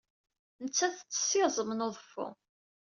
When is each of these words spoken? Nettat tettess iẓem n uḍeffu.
Nettat 0.63 0.93
tettess 0.97 1.31
iẓem 1.43 1.69
n 1.73 1.85
uḍeffu. 1.87 2.27